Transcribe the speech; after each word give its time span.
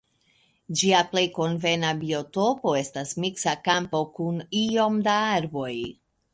Ĝia 0.79 1.01
plej 1.11 1.23
konvena 1.35 1.91
biotopo 1.99 2.75
estas 2.81 3.13
miksa 3.27 3.55
kampo 3.69 4.03
kun 4.19 4.43
iom 4.65 5.01
da 5.11 5.23
arboj. 5.39 5.73